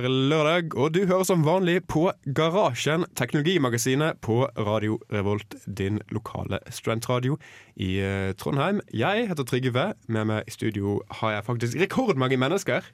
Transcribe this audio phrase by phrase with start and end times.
[0.00, 6.56] Er lørdag, og du hører som vanlig på Garasjen, teknologimagasinet på Radio Revolt, din lokale
[6.72, 7.34] studentradio
[7.76, 8.80] i eh, Trondheim.
[8.96, 9.84] Jeg heter Trygve.
[10.08, 12.86] Med meg i studio har jeg faktisk rekordmange mennesker.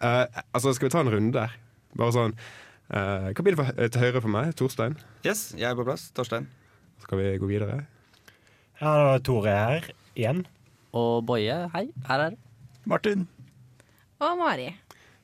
[0.00, 0.24] Uh,
[0.56, 1.52] altså, Skal vi ta en runde der?
[2.00, 4.54] Bare sånn eh, Hva blir det for, til høyre for meg?
[4.56, 4.96] Torstein?
[5.26, 6.06] Yes, jeg er på plass.
[6.16, 6.48] Torstein.
[7.04, 7.82] Skal vi gå videre?
[8.80, 10.46] Ja, da var Tore her igjen.
[10.96, 12.40] Og Boje, hei, her er
[12.88, 13.28] Martin.
[14.24, 14.70] Og Mari.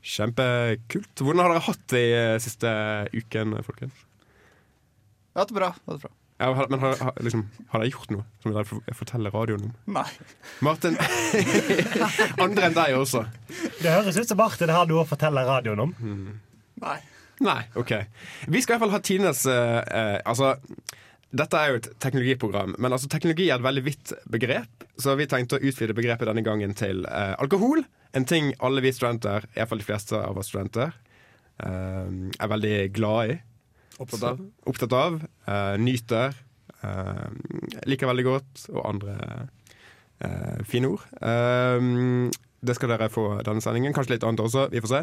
[0.01, 1.13] Kjempekult.
[1.21, 2.71] Hvordan har dere hatt det i eh, siste
[3.13, 4.07] uken, folkens?
[5.37, 5.75] Hatt det bra.
[5.77, 6.15] Hatt Det bra.
[6.41, 9.73] Ja, men har, har, liksom, har dere gjort noe som dere forteller radioen om?
[9.93, 10.07] Nei.
[10.65, 10.97] Martin
[12.45, 13.27] Andre enn deg også.
[13.83, 15.93] Det høres ut som Martin har noe å fortelle radioen om.
[16.81, 16.97] Nei.
[17.45, 17.93] Nei, OK.
[18.49, 20.55] Vi skal i hvert fall ha tidenes eh, eh, Altså,
[21.31, 25.29] dette er jo et teknologiprogram, men altså, teknologi er et veldig vidt begrep, så vi
[25.29, 27.85] tenkte å utvide begrepet denne gangen til eh, alkohol.
[28.17, 30.93] En ting alle vi studenter, iallfall de fleste av oss studenter,
[31.63, 33.39] uh, er veldig glad i.
[34.01, 34.45] Opptatt av.
[34.71, 35.21] Opptatt av.
[35.47, 36.35] uh, nyter.
[36.81, 37.29] Uh,
[37.87, 38.69] liker veldig godt.
[38.73, 39.17] Og andre
[40.21, 41.01] eh, fine ord.
[41.23, 42.31] Eh,
[42.61, 43.95] det skal dere få denne sendingen.
[43.97, 44.69] Kanskje litt annet også.
[44.73, 45.03] Vi får se.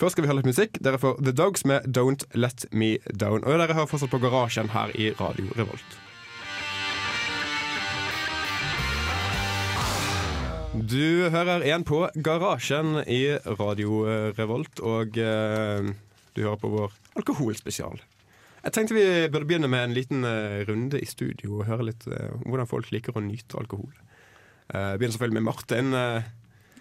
[0.00, 0.80] Først skal vi høre litt musikk.
[0.80, 3.44] Dere får The Dogs med Don't Let Me Down.
[3.44, 6.00] Og dere hører fortsatt på Garasjen her i Radio Revolt.
[10.74, 13.20] Du hører igjen på Garasjen i
[13.58, 14.00] Radio
[14.36, 15.86] Revolt, og eh,
[16.34, 18.00] du hører på vår alkoholspesial.
[18.64, 22.06] Jeg tenkte vi burde begynne med en liten eh, runde i studio og høre litt
[22.10, 23.92] eh, om hvordan folk liker å nyte alkohol.
[24.72, 25.94] Uh, begynner selvfølgelig med Martin.
[25.94, 26.28] Eh,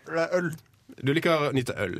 [0.08, 0.52] Det er øl.
[1.03, 1.98] du liker å nyte øl.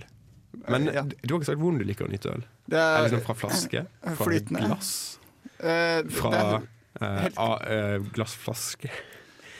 [0.72, 1.02] Men Ja.
[1.04, 2.46] du, du har ikke sagt hvordan du liker å nyte øl.
[2.72, 3.86] Det Er det er liksom fra flaske?
[4.18, 4.66] Fra flytende.
[4.66, 4.94] glass?
[5.60, 6.62] eh, Fra det
[7.02, 7.28] eh,
[7.76, 8.90] eh, glassflaske?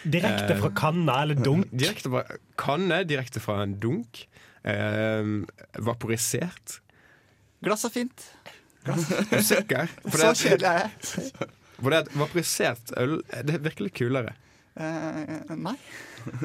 [0.04, 1.70] Direkte fra kanna eller dunk.
[1.72, 2.24] Direkte fra
[2.60, 4.26] kanne, direkte fra en dunk.
[4.64, 5.34] Eh,
[5.84, 6.80] vaporisert.
[7.64, 8.30] Glass er fint.
[8.84, 8.98] Er
[9.32, 9.92] du sikker?
[10.10, 11.52] For Så det, kjedelig er jeg.
[11.80, 14.34] for det at vaporisert øl Det er virkelig kulere.
[14.74, 15.76] Uh, nei.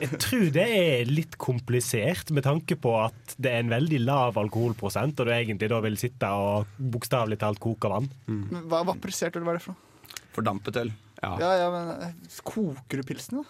[0.03, 4.37] Jeg tror det er litt komplisert med tanke på at det er en veldig lav
[4.41, 8.11] alkoholprosent, og du egentlig da vil sitte og bokstavelig talt koke vann.
[8.29, 8.67] Mm.
[8.69, 10.27] Hva vaporisert øl, hva er det for noe?
[10.37, 10.93] Fordampet øl.
[11.23, 11.33] Ja.
[11.43, 12.13] Ja, ja, men eh,
[12.47, 13.45] Koker du pilsen, da?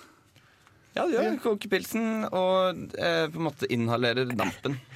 [0.97, 4.79] Ja, du gjør koker pilsen og eh, på en måte inhalerer dampen.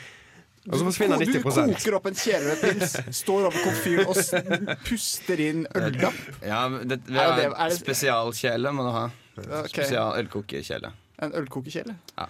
[0.70, 4.68] Og så forsvinner Du 90 koker opp en kjele med pils, står over komfyren og
[4.86, 6.20] puster inn øldamp.
[6.46, 9.00] Ja, det, vi Er har det- det- Spesialkjele må du ha.
[9.42, 9.66] Okay.
[9.72, 10.92] Spesial ølkokekjele.
[11.26, 11.96] En ølkokekjele.
[12.14, 12.28] Ja,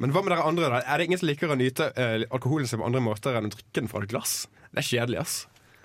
[0.00, 0.70] men hva med dere andre?
[0.72, 0.80] da?
[0.80, 3.52] Er det ingen som liker å nyte eh, alkoholen sin på andre måter enn å
[3.52, 4.46] drikke den fra et glass?
[4.72, 5.36] Det er kjedelig, ass.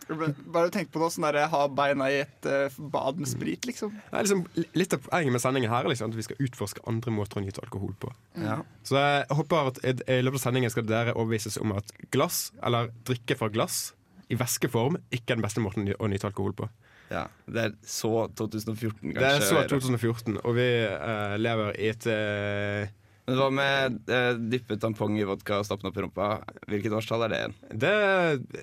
[0.09, 3.93] Bare tenk på det sånn der ha beina i et uh, bad med sprit, liksom.
[4.09, 4.43] Det er liksom
[4.77, 7.43] Litt av poenget med sendingen her er liksom at vi skal utforske andre måter å
[7.45, 8.11] nyte alkohol på.
[8.41, 8.59] Ja.
[8.87, 12.49] Så jeg håper at i i løpet av sendingen skal dere overbevises om at glass,
[12.65, 13.89] eller drikke fra glass,
[14.29, 16.69] i væskeform, ikke er den beste måten å nyte alkohol på.
[17.09, 17.25] ja.
[17.49, 19.19] Det er så 2014, kanskje.
[19.19, 22.91] Det er så 2014, og vi uh, lever i et eh,
[23.29, 26.29] Men hva med eh, dyppe tampong i vodka og stappe den opp i rumpa?
[26.71, 27.59] Hvilket årstall er det igjen?
[27.83, 27.93] det,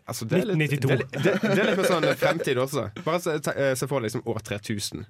[0.03, 1.07] altså, det, er litt, 1992.
[1.13, 2.89] det, det, det er litt med sånn fremtid også.
[3.07, 5.07] Bare se, eh, se for deg liksom år 3000.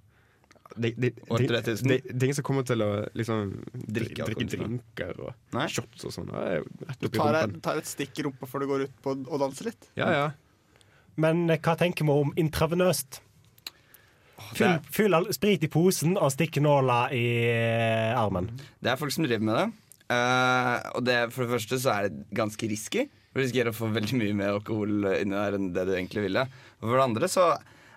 [0.77, 1.89] Det, det, År 3000?
[1.89, 5.69] det, er ingen som kommer til å liksom Drikke drikke, drikke drinker og Nei?
[5.73, 6.33] shots og sånn.
[7.01, 9.89] Du tar, tar et stikk i rumpa før du går ut på og danser litt.
[9.97, 10.27] Ja, ja.
[11.17, 13.23] Men eh, hva tenker vi om intravenøst?
[14.57, 18.51] Fyll, fyll sprit i posen og stikk nåla i eh, armen.
[18.81, 19.67] Det er folk som driver med det.
[20.07, 23.09] Uh, og det, for det første så er det ganske risky.
[23.37, 26.47] Du risikerer å få veldig mye mer alkohol inni der enn det du egentlig ville.
[26.81, 27.47] Og for det andre så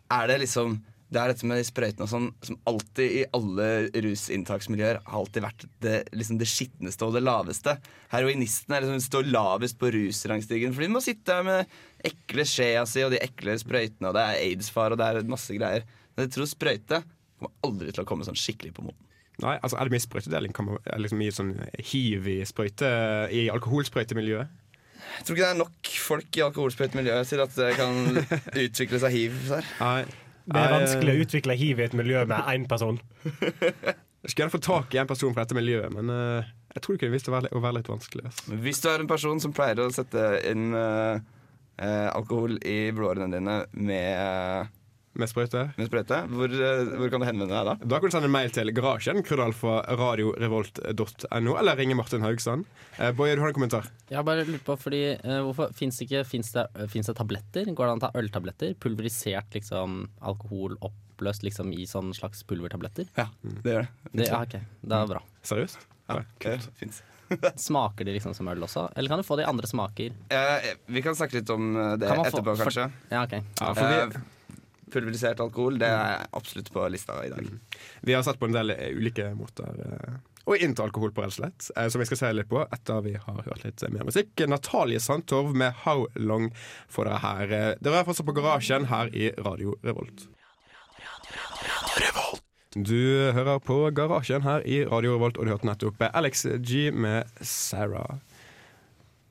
[0.10, 3.68] er det liksom Det er dette med de sprøytene og sånn som alltid i alle
[4.06, 7.74] rusinntaksmiljøer har alltid vært det, liksom det skitneste og det laveste.
[8.12, 11.74] Heroinistene er liksom, står lavest på rusrangstigen, for de må sitte der med
[12.06, 15.58] ekle skjea si og de ekle sprøytene, og det er aids-far og det er masse
[15.58, 15.90] greier.
[16.20, 17.04] Men jeg tror sprøyte
[17.40, 19.06] kommer aldri til å komme sånn skikkelig på moten.
[19.40, 20.52] Nei, altså Er det mye sprøytedeling?
[20.52, 22.90] Kan man, er liksom mye sånn hiv i, sprøyte,
[23.32, 24.58] i alkoholsprøytemiljøet?
[25.00, 28.20] Jeg tror ikke det er nok folk i alkoholsprøytemiljøet til at det kan
[28.66, 29.72] utvikle seg hiv der.
[29.80, 30.02] Nei.
[30.50, 33.00] Det er vanskelig eh, å utvikle hiv i et miljø med én person.
[34.20, 36.96] Jeg skulle gjerne få tak i en person fra dette miljøet, men uh, jeg tror
[36.96, 38.26] ikke det kunne vist å å være litt vanskelig.
[38.28, 38.58] Altså.
[38.66, 41.22] Hvis du er en person som pleier å sette inn uh,
[41.80, 44.74] uh, alkohol i blodårene dine med,
[45.18, 45.74] Med sprøyte.
[45.76, 47.74] med sprøyte, hvor, eh, hvor kan du henvende deg da?
[47.82, 52.66] Da kan du sende en mail til garasjen, krøllalfa radiorevolt.no, eller ringe Martin Haugsand.
[53.00, 53.88] Eh, Boje, du har en kommentar?
[54.10, 57.16] Jeg bare lurer på, fordi eh, hvorfor Fins det, ikke- finnes det, eh, finnes det
[57.18, 57.66] tabletter?
[57.74, 58.76] Går det an å ta øltabletter?
[58.76, 63.08] Pulverisert liksom alkohol oppløst liksom i sånn slags pulvertabletter?
[63.18, 63.90] Ja, det gjør det.
[64.14, 65.22] Det, ja, ok, det er bra.
[65.44, 65.78] Seriøst?
[66.10, 66.66] Ja, Ja, kult.
[66.70, 67.02] det finnes.
[67.68, 68.88] Smaker de liksom som øl også?
[68.98, 70.12] Eller kan du få det i andre smaker?
[70.34, 72.88] Eh, vi kan snakke litt om eh, det etterpå, kanskje.
[72.90, 73.14] for-.
[73.14, 73.34] Ja, ok.
[73.62, 74.22] Ja, for vi, Eh,
[74.94, 77.48] pulverisert alkohol, det er absolutt på lista i dag.
[78.02, 80.18] vi har sett på en del eh, ulike måter eh,
[80.50, 81.70] å innta alkohol på, rett og slett.
[81.76, 84.34] Eh, som vi skal se litt på etter vi har hørt litt mer musikk.
[84.48, 86.50] Natalie Sandtorv med 'How Long'
[86.90, 87.56] får dere her.
[87.80, 90.28] Dere er fortsatt på Garasjen her i Radio Revolt.
[92.76, 97.26] Du hører på Garasjen her i Radio Revolt, og du hørte nettopp Alex G med
[97.42, 98.20] Sarah.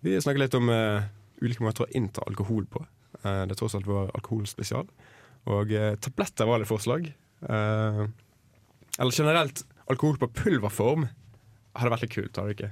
[0.03, 1.07] Vi snakker litt om uh,
[1.43, 2.83] ulike måter å innta alkohol på.
[3.23, 4.91] Uh, det er tross alt vår alkoholspesial.
[5.49, 7.09] Og eh, tabletter var litt forslag.
[7.49, 8.03] Eh,
[8.99, 11.07] eller generelt alkohol på pulverform
[11.79, 12.71] hadde vært litt kult, har det ikke?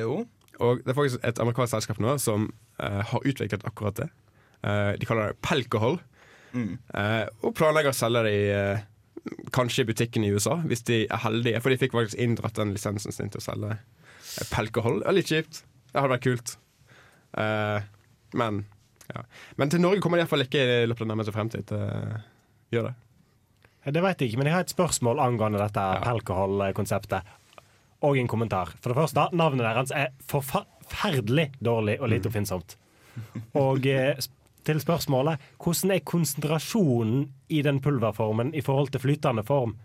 [0.00, 0.20] Jo.
[0.64, 2.48] Og det er faktisk et amerikansk selskap nå som
[2.80, 4.10] eh, har utviklet akkurat det.
[4.64, 5.98] Eh, de kaller det Pelkohol.
[6.56, 6.76] Mm.
[6.96, 8.86] Eh, og planlegger å selge det i eh,
[9.54, 11.60] kanskje i butikken i USA, hvis de er heldige.
[11.60, 13.76] For de fikk faktisk inndratt den lisensen sin til å selge
[14.52, 15.02] Pelkohol.
[15.02, 15.60] Det er litt kjipt.
[15.90, 16.56] Det hadde vært kult.
[17.42, 17.90] Eh,
[18.36, 18.64] men
[19.14, 19.24] ja.
[19.60, 21.72] Men til Norge kommer det iallfall ikke i løpet av nærmeste fremtid.
[21.76, 22.16] Eh,
[22.74, 22.94] gjør det.
[23.86, 27.34] Det vet jeg ikke, men jeg har et spørsmål angående dette pelkehold-konseptet
[28.06, 28.72] Og en kommentar.
[28.82, 32.76] For det første, navnet deres er forferdelig dårlig og lite oppfinnsomt.
[33.56, 34.18] Og eh,
[34.66, 39.76] til spørsmålet hvordan er konsentrasjonen i den pulverformen i forhold til flytende form?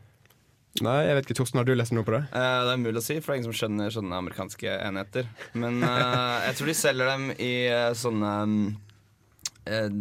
[0.79, 2.21] Nei, jeg vet ikke, Torsten, har du lest noe på det?
[2.31, 5.27] Eh, det er mulig å si, for det er ingen som skjønner sånne amerikanske enheter.
[5.59, 7.51] Men eh, jeg tror de selger dem i
[7.99, 8.90] sånne mm, eh,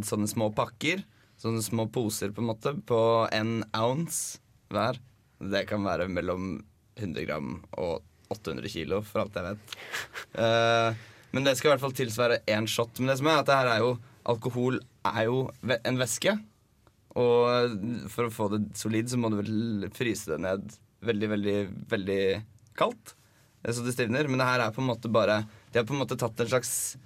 [0.07, 1.05] Sånne små pakker.
[1.41, 3.01] Sånne små poser, på en måte, på
[3.33, 4.41] en ounce
[4.73, 4.99] hver.
[5.41, 6.59] Det kan være mellom
[7.01, 8.03] 100 gram og
[8.35, 9.79] 800 kilo, for alt jeg vet.
[10.45, 10.99] Eh,
[11.33, 13.01] men det skal i hvert fall tilsvare én shot.
[13.01, 13.95] Men det som er at det her er jo
[14.31, 14.77] alkohol
[15.09, 15.41] er jo
[15.81, 16.37] en væske.
[17.19, 17.79] Og
[18.13, 20.77] for å få det solid, så må du vel fryse det ned
[21.07, 21.57] veldig, veldig,
[21.91, 22.21] veldig
[22.79, 23.15] kaldt.
[23.65, 24.29] eh, Så det stivner.
[24.29, 25.41] Men det her er på en måte bare
[25.73, 26.97] De har på en måte tatt en slags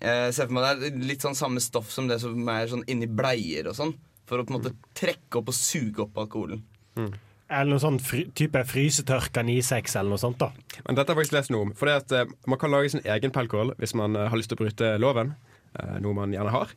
[0.00, 2.86] eh, ser for meg det er litt sånn samme stoff som det som er sånn
[2.90, 3.94] inni bleier og sånn.
[4.28, 6.60] For å på en måte trekke opp og suge opp alkoholen.
[7.48, 10.42] Eller noe sånn fry, type frysetørka 96 eller noe sånt.
[10.42, 10.50] da
[10.84, 11.72] Men dette har jeg faktisk lest noe om.
[11.76, 14.52] For det at uh, Man kan lage sin egen pelkål hvis man uh, har lyst
[14.52, 15.32] til å bryte loven.
[15.78, 16.74] Uh, noe man gjerne har.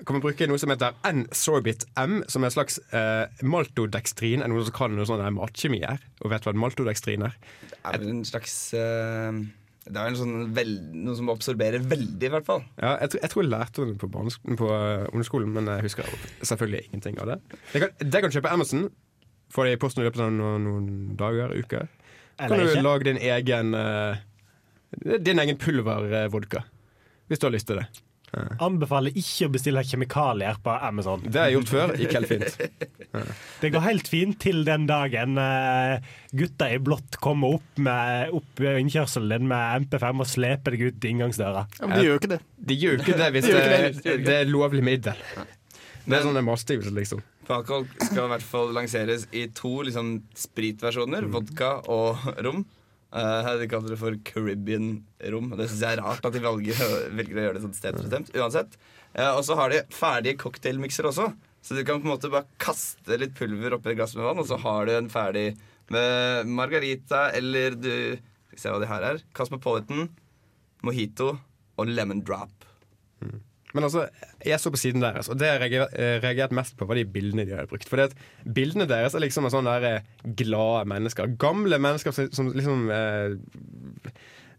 [0.00, 2.78] Kan man bruke noe som heter N-sorbit M, som er en slags
[3.44, 4.40] maltodekstrin.
[4.40, 7.36] Er noen som kan noe sånn der matkjemi her Og vet hva en maltodekstrin er?
[7.68, 8.54] Det er vel en slags
[9.90, 10.72] Det er en sånn vel,
[11.04, 12.64] noe som absorberer veldig, i hvert fall.
[12.80, 16.10] Ja, jeg, tror, jeg tror jeg lærte det på, på eh, ungdomsskolen, men jeg husker
[16.40, 17.38] selvfølgelig ingenting av det.
[17.72, 18.88] Det kan, det kan du kjøpe Amazon.
[19.50, 21.88] Få det i posten i løpet av noen, noen dager, uker.
[22.38, 22.84] Kan Eller du ikke.
[22.86, 24.20] lage din egen eh,
[25.20, 26.62] Din egen pulvervodka.
[27.30, 27.88] Hvis du har lyst til det.
[28.62, 31.22] Anbefaler ikke å bestille kjemikalier på Amazon.
[31.26, 31.94] Det har jeg gjort før.
[31.98, 32.60] Ikke helt fint.
[33.62, 38.62] Det går helt fint til den dagen eh, gutta i blått kommer opp med opp
[38.62, 41.66] innkjørselen din med MP5 og sleper deg ut til inngangsdøra.
[41.80, 42.40] Ja, men de gjør jo ikke det.
[42.70, 45.26] De gjør jo ikke det hvis De ikke det, det, det, er lovlig middel.
[46.06, 47.26] Det er sånn en mastegivelse, liksom.
[47.50, 51.26] Alkohol skal i hvert fall lanseres i to liksom, spritversjoner.
[51.34, 52.62] Vodka og rom.
[53.10, 55.00] Uh, de kaller det for Caribbean
[55.32, 55.50] rom.
[55.58, 56.82] Det syns jeg er rart at de velger,
[57.18, 58.30] velger å gjøre det sånn stedsbestemt.
[58.38, 58.76] Uansett.
[59.16, 61.30] Uh, og så har de ferdige cocktailmikser også.
[61.60, 64.40] Så du kan på en måte bare kaste litt pulver oppi et glass med vann,
[64.40, 65.52] og så har du en ferdig
[65.90, 67.92] med margarita eller du
[68.50, 69.20] Skal vi se hva de her er.
[69.36, 70.08] Cosmopolitan,
[70.86, 71.34] mojito
[71.78, 72.59] og lemon drop.
[73.74, 74.06] Men altså,
[74.44, 77.46] jeg så på siden deres, og det jeg eh, reagerte mest på, var de bildene
[77.46, 77.88] de hadde brukt.
[77.88, 78.02] For
[78.44, 81.34] bildene deres er liksom sånne der eh, glade mennesker.
[81.40, 83.36] Gamle mennesker som, som liksom eh,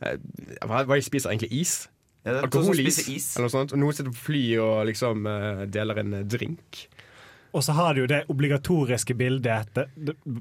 [0.05, 0.15] eh,
[0.63, 1.51] hva, hva de spiser egentlig?
[1.61, 1.75] Is?
[2.23, 3.01] Ja, Alkoholis?
[3.01, 3.29] spiser is.
[3.35, 3.75] Eller noe sånt.
[3.75, 6.85] Og noen sitter på fly og liksom eh, deler en drink.
[7.51, 9.75] Og så har du jo det obligatoriske bildet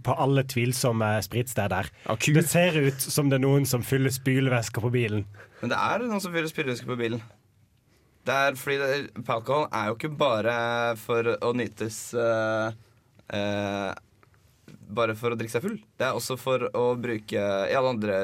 [0.07, 1.89] på alle tvilsomme spritsteder.
[2.07, 5.25] Det ser ut som det er noen som fyller spylevæsker på bilen.
[5.59, 7.25] Men det er noen som fyller spylevæske på bilen.
[8.27, 10.55] Det er fordi det, alkohol er jo ikke bare
[11.01, 12.69] for å nytes uh,
[13.33, 13.91] uh,
[14.91, 15.79] Bare for å drikke seg full.
[15.99, 18.21] Det er også for å bruke i alle andre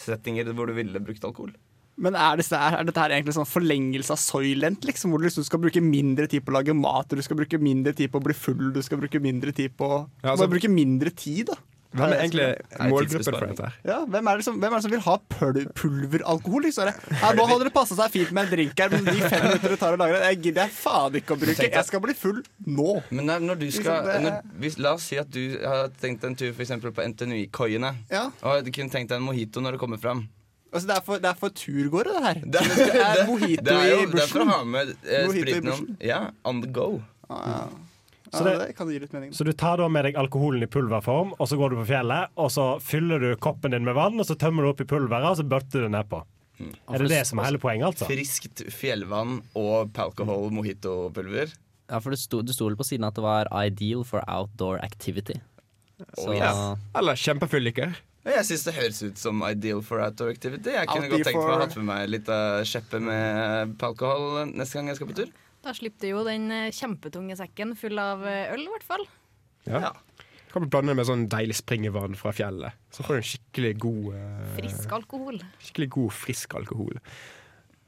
[0.00, 1.52] settinger hvor du ville brukt alkohol.
[1.96, 5.46] Men er, dette, er dette her egentlig sånn forlengelse av Soylent, liksom, hvor du liksom
[5.46, 8.26] skal bruke mindre tid på å lage mat, du skal bruke mindre tid på å
[8.26, 11.56] bli full, du skal bruke mindre tid på Ja, altså- Bare bruke mindre tid, da.
[11.96, 12.46] Hvem er egentlig
[12.92, 13.70] målgruppen for dette?
[13.88, 16.66] Ja, hvem, er det som, hvem er det som vil ha pul pulveralkohol?
[16.66, 16.92] Liksom?
[17.22, 19.74] Ja, nå hadde det passa seg fint med en drink her, men de fem minutter
[19.74, 21.68] det tar å lage det, jeg gidder jeg faen ikke å bruke.
[21.76, 22.88] Jeg skal bli full nå.
[23.10, 25.92] Men når, når du skal Liksom, er- når, hvis, La oss si at du har
[26.00, 27.92] tenkt en tur for på NTNUI-koiene.
[28.12, 28.26] Ja.
[28.42, 30.26] Og du kunne tenkt deg en mojito når du kommer fram.
[30.72, 32.40] Altså, det, er for, det er for turgåere, det her.
[32.44, 35.28] Det, Det er mojito det er jo i det er for å ha med eh,
[35.30, 35.84] spriten om.
[36.04, 36.88] Ja, on the go.
[37.30, 37.60] Ah, ja.
[38.32, 39.30] Ja, Så det, det- kan gi litt mening.
[39.32, 42.28] Så du tar da med deg alkoholen i pulverform, og så går du på fjellet,
[42.36, 45.30] og så fyller du koppen din med vann, og så tømmer du opp i pulveret,
[45.30, 46.24] og så bøtter du nedpå.
[46.88, 48.06] Er det det som er hele poenget, altså?
[48.08, 51.52] Friskt fjellvann og palcohol mojito-pulver.
[51.90, 54.78] Ja, for det sto, det sto vel på siden at det var 'ideal for outdoor
[54.82, 55.38] activity'.
[56.18, 56.78] Så yes.
[56.94, 57.94] Eller kjempefylliker.
[58.26, 60.70] Jeg syns det høres ut som ideal for outdoor activity.
[60.74, 63.76] Jeg kunne Out godt tenkt meg å ha hatt med meg litt av skjeppe med
[63.78, 65.28] palcohol neste gang jeg skal på tur.
[65.66, 69.06] Da slipper du jo den eh, kjempetunge sekken full av eh, øl, i hvert fall.
[69.66, 69.80] Ja.
[69.88, 69.92] Ja.
[70.52, 72.72] Kan du blande med sånn deilig springevann fra fjellet.
[72.94, 75.40] Så får du en skikkelig god eh, Frisk alkohol.
[75.60, 77.00] Skikkelig god, frisk alkohol.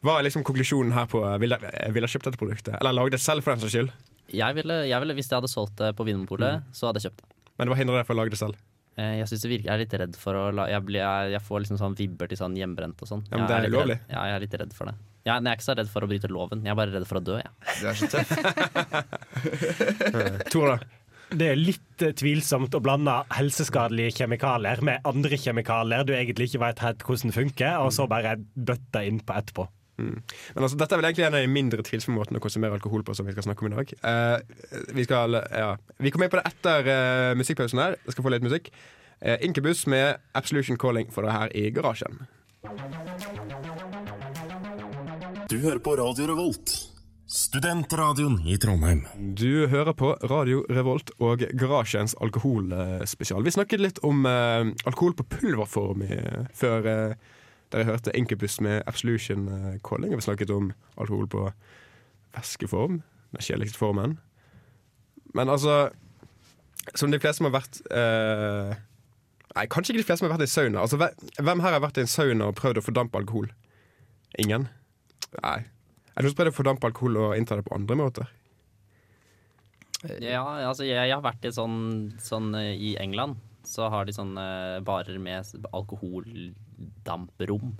[0.04, 2.76] Hva er liksom konklusjonen her på Vil dere vil kjøpt dette produktet?
[2.78, 3.94] Eller lagd det selv, for den saks skyld?
[4.28, 6.74] jeg ville, jeg ville, hvis jeg hadde solgt det på Vinmonopolet, Mm.
[6.76, 7.36] så hadde jeg kjøpt det.
[7.58, 8.58] Men hva hindrer deg fra å lage det selv?
[8.98, 11.30] Eh, Jeg synes det virker, jeg er litt redd for å la, jeg, blir, jeg,
[11.32, 13.22] jeg får liksom sånn vibber til sånn hjemmebrent og sånn.
[13.30, 13.96] Ja, men det er er ulovlig.
[14.12, 14.94] Ja, jeg er litt redd for det.
[15.28, 17.20] Jeg, jeg er ikke så redd for å bryte loven, jeg er bare redd for
[17.20, 17.36] å dø.
[17.42, 17.52] Ja.
[17.68, 18.32] Du er så tøff.
[20.52, 20.78] Tor, da?
[21.28, 26.62] Det er litt eh, tvilsomt å blande helseskadelige kjemikalier med andre kjemikalier du egentlig ikke
[26.62, 29.68] vet helt hvordan funker, og så bare bøtte innpå etterpå.
[29.98, 30.22] Men
[30.62, 33.16] altså, Dette er vel egentlig en av de mindre tvilsomme måtene å konsumere alkohol på.
[33.18, 34.38] som Vi skal snakke om i dag uh,
[34.94, 37.98] Vi skal, ja Vi kommer inn på det etter uh, musikkpausen her.
[38.06, 38.70] Jeg skal få litt musikk.
[39.18, 42.22] Uh, Incubus med Absolution Calling for det her i garasjen.
[45.48, 46.70] Du hører på Radio Revolt,
[47.24, 49.06] studentradioen i Trondheim.
[49.16, 53.40] Du hører på Radio Revolt og Garasjens alkoholspesial.
[53.46, 56.18] Vi snakket litt om eh, alkohol på pulverform i,
[56.52, 57.32] før eh,
[57.72, 60.12] dere hørte Incubus med Absolution eh, Calling.
[60.20, 60.68] Vi snakket om
[61.00, 61.46] alkohol på
[62.36, 63.00] væskeform,
[63.32, 64.18] den kjedeligste formen.
[65.32, 65.88] Men altså
[66.94, 68.76] Som de fleste som har vært eh,
[69.56, 70.84] Nei, kanskje ikke de fleste som har vært i sauna.
[70.84, 71.00] Altså,
[71.40, 73.48] hvem her har vært i en sauna og prøvd å fordampe alkohol?
[74.36, 74.68] Ingen?
[75.36, 75.58] Nei.
[75.62, 78.30] Er det noen som prøvd å fordampe alkohol og innta det på andre måter?
[80.22, 81.78] Ja, altså jeg, jeg har vært i sånn,
[82.22, 84.44] sånn eh, I England så har de sånne
[84.86, 85.44] barer med
[85.76, 87.74] alkoholdamprom.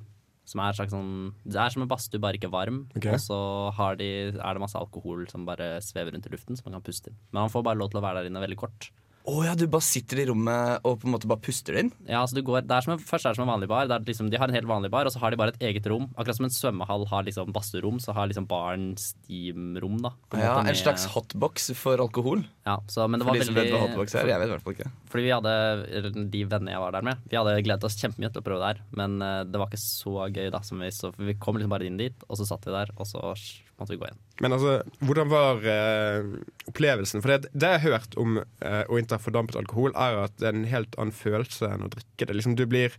[0.48, 2.86] Som er slags sånn Det er som en badstue, bare ikke varm.
[2.96, 3.14] Okay.
[3.14, 3.38] Og så
[3.76, 6.86] har de, er det masse alkohol som bare svever rundt i luften, som man kan
[6.88, 7.18] puste inn.
[7.30, 8.90] Men man får bare lov til å være der inne veldig kort.
[9.28, 11.90] Å ja, du bare sitter i rommet og på en måte bare puster det inn?
[12.08, 13.84] Ja, altså du går, det er som en, Først er det som en vanlig bar.
[13.92, 15.84] Er liksom, de har en helt vanlig bar, og så har de bare et eget
[15.90, 16.06] rom.
[16.16, 20.00] Akkurat som en svømmehall har liksom badstuerom, så har liksom baren steamrom.
[20.06, 22.46] da på en Ja, En slags hotbox for alkohol.
[22.64, 24.32] ja, så, men det var For var de som vet hva hotbox er.
[24.32, 24.90] Jeg vet i hvert fall ikke.
[25.12, 28.40] Fordi vi hadde, de vennene jeg var der med, vi hadde gledet oss kjempemye til
[28.40, 30.64] å prøve det her, Men eh, det var ikke så gøy, da.
[30.64, 33.04] Som vi, så vi kom liksom bare inn dit, og så satt vi der, og
[33.06, 33.34] så
[33.78, 34.20] måtte vi gå igjen.
[34.42, 36.28] Men altså, hvordan var eh,
[36.70, 37.22] opplevelsen?
[37.24, 40.50] For det, det jeg har hørt om eh, å innta fordampet alkohol, er at det
[40.50, 42.36] er en helt annen følelse enn å drikke det.
[42.38, 42.94] Liksom, du blir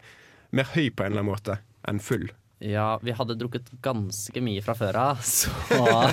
[0.55, 1.59] mer høy på en eller annen måte
[1.89, 2.29] enn full.
[2.59, 5.47] Ja, vi hadde drukket ganske mye fra før av, så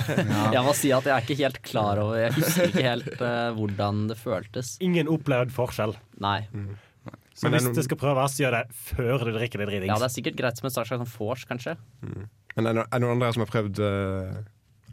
[0.55, 3.47] jeg må si at jeg er ikke helt klar over Jeg husker ikke helt eh,
[3.57, 4.75] hvordan det føltes.
[4.83, 5.97] Ingen opplevd forskjell.
[6.23, 6.41] Nei.
[7.37, 9.83] Så Men det er hvis du det skal prøves, gjør det før du drikker det
[9.85, 11.75] Ja, det er sikkert greit som en slags vors, kanskje.
[12.01, 14.39] Men er det no- det noen andre som har prøvd eh,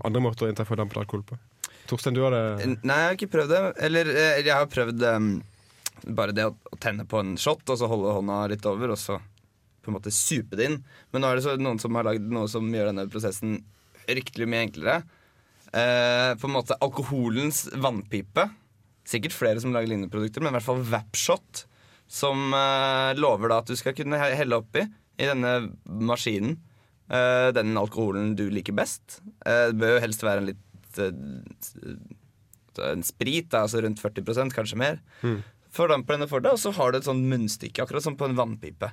[0.03, 1.39] andre måter å innta fordampet alkohol på?
[1.89, 3.63] Torstein, du har det Nei, jeg har ikke prøvd det.
[3.87, 5.29] Eller eh, jeg har prøvd um,
[6.17, 9.19] bare det å, tenne på en shot, og så holde hånda litt over, og så
[9.85, 10.79] på en måte supe det inn.
[11.13, 13.59] Men nå er det noen som har lagd noe som gjør denne prosessen
[14.09, 14.99] ryktelig mye enklere.
[15.75, 18.49] Uh, på en måte alkoholens vannpipe.
[19.09, 21.67] Sikkert flere som lager lignende produkter, men i hvert fall Vapshot.
[22.09, 26.57] Som uh, lover da at du skal kunne helle oppi i denne maskinen
[27.09, 29.21] den alkoholen du liker best.
[29.45, 31.99] Eh, det bør jo helst være en litt eh,
[32.83, 35.03] en sprit, da, altså rundt 40% kanskje mer.
[35.75, 38.37] Fordamper denne for deg, og så har du et sånn munnstykke, akkurat som på en
[38.39, 38.91] vannpipe.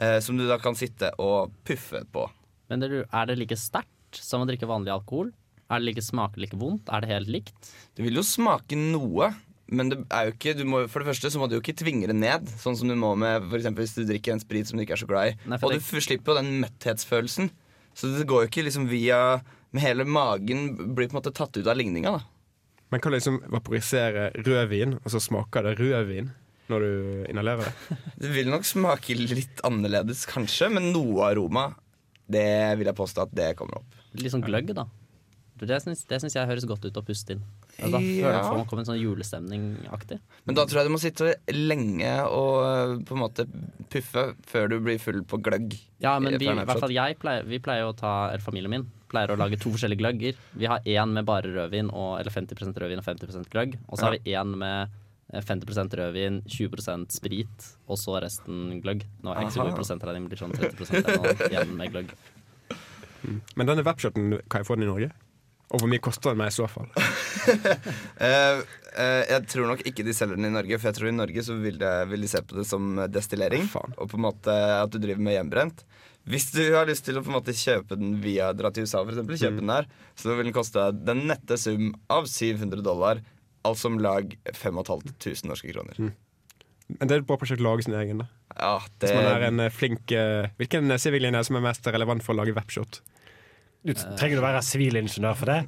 [0.00, 2.26] Eh, som du da kan sitte og puffe på.
[2.72, 5.32] Men er det like sterkt som å drikke vanlig alkohol?
[5.68, 6.88] Er det like smaker like vondt?
[6.92, 7.72] Er det helt likt?
[7.96, 9.32] Det vil jo smake noe,
[9.72, 11.76] men det er jo ikke du må, For det første så må du jo ikke
[11.80, 14.78] tvinge det ned, sånn som du må med for hvis du drikker en sprit som
[14.78, 15.36] du ikke er så glad i.
[15.48, 17.50] Nei, og du slipper jo den møtthetsfølelsen.
[17.96, 21.56] Så det går jo ikke liksom via Med hele magen blir på en måte tatt
[21.56, 22.26] ut av ligninga, da.
[22.92, 26.28] Man kan liksom vaporisere rødvin, og så smaker det rødvin
[26.68, 26.90] når du
[27.32, 27.96] inhalerer det.
[28.20, 31.70] Det vil nok smake litt annerledes, kanskje, men noe aroma,
[32.28, 32.44] det
[32.78, 33.96] vil jeg påstå at det kommer opp.
[34.20, 34.84] Litt sånn gløgg, da.
[35.62, 37.42] Det syns, det syns jeg høres godt ut å puste inn.
[37.78, 38.42] Altså, da føler jeg Ja.
[38.50, 40.18] får man kommer en sånn julestemning-aktig.
[40.46, 43.46] Men da tror jeg du må sitte lenge og øh, på en måte
[43.90, 45.78] puffe før du blir full på gløgg.
[46.04, 48.70] Ja, men Eh, vi, i hvert fall jeg pleier, vi pleier å ta, eller familien
[48.70, 50.36] min pleier å lage to forskjellige gløgger.
[50.56, 53.78] Vi har én med bare rødvin, og, eller 50% rødvin og 50% gløgg.
[53.88, 54.88] Og så har vi én med
[55.32, 59.04] eh, 50% rødvin, 20% sprit, og så resten gløgg.
[59.22, 62.14] Nå er jeg ikke så god i prosentregning, blir sånn 30 igjen med gløgg.
[63.56, 65.10] Men denne webshoten, kan jeg få den i Norge?
[65.72, 66.90] Og hvor mye koster den meg i så fall?
[68.22, 68.60] Eh,
[69.00, 71.42] eh, jeg tror nok ikke de selger den i Norge, for jeg tror i Norge
[71.42, 73.64] så vil, det, vil de se på det som destillering.
[73.80, 75.82] Ah, og på en måte at du driver med hjemmebrent.
[76.30, 79.00] Hvis du har lyst til å på en måte kjøpe den via dra til USA,
[79.02, 79.62] for eksempel, kjøpe Mm.
[79.64, 83.22] den der, så vil den koste den nette sum av 700 dollar.
[83.66, 85.98] Altså om lag 5500 norske kroner.
[85.98, 86.12] Mm.
[86.98, 88.22] Men det er et bra prosjekt å lage sin egen.
[88.22, 91.56] da Ja, det Hvis man er en eh, flink eh, Hvilken sivilien er det som
[91.56, 93.00] er mest relevant for å lage webshot?
[93.82, 95.60] Du trenger du være sivilingeniør for det?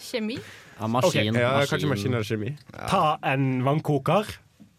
[0.00, 0.38] Kjemi.
[0.80, 1.34] Ja, maskin.
[1.36, 1.68] ja, maskin.
[1.74, 2.54] Kanskje maskin eller kjemi.
[2.88, 4.30] Ta en vannkoker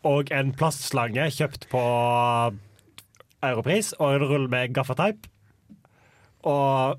[0.10, 1.82] og en plastslange kjøpt på
[3.46, 5.30] Europris og en rull med gaffateip.
[6.50, 6.98] Og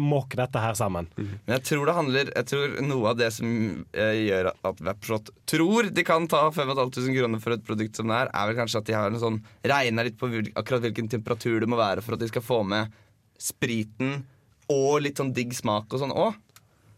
[0.00, 1.10] måke dette her sammen.
[1.18, 3.50] Men jeg tror det handler Jeg tror noe av det som
[3.92, 8.22] eh, gjør at Vapshot tror de kan ta 5500 kroner for et produkt som det
[8.22, 9.36] er, er vel kanskje at de har en sånn
[9.68, 12.96] regna litt på akkurat hvilken temperatur det må være for at de skal få med
[13.36, 14.22] spriten
[14.70, 16.38] og litt sånn digg smak og sånn òg.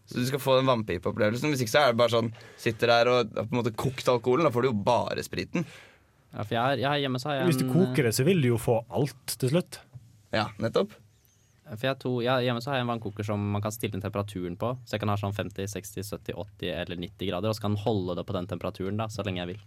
[0.09, 1.53] Så du skal få den vannpipeopplevelsen.
[1.53, 4.45] Hvis ikke så er det bare sånn sitter der og på en måte kokt alkoholen.
[4.45, 5.65] Da får du jo bare spriten.
[6.33, 8.41] Ja, for jeg jeg hjemme så har jeg en, Hvis du koker det, så vil
[8.43, 9.79] du jo få alt til slutt.
[10.33, 10.95] Ja, nettopp.
[11.63, 14.03] For jeg, to, jeg, hjemme så har jeg en vannkoker som man kan stille inn
[14.03, 14.73] temperaturen på.
[14.83, 17.77] Så jeg kan ha sånn 50, 60, 70, 80 eller 90 grader, og så kan
[17.77, 19.61] den holde det på den temperaturen da, så lenge jeg vil.